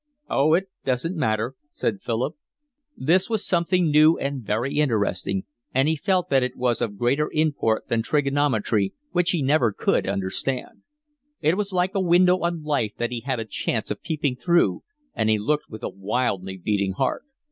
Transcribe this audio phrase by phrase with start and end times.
[0.31, 2.33] "Oh, it doesn't matter," said Philip.
[2.97, 5.43] This was something new and very interesting,
[5.75, 10.07] and he felt that it was of greater import than trigonometry, which he never could
[10.07, 10.81] understand.
[11.39, 14.81] It was like a window on life that he had a chance of peeping through,
[15.13, 17.23] and he looked with a wildly beating heart.